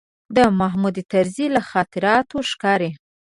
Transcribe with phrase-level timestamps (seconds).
[0.35, 2.91] د محمود طرزي له خاطراتو ښکاري.